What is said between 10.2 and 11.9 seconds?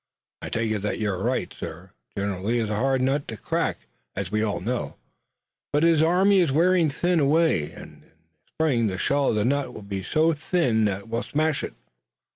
thin that we'll smash it."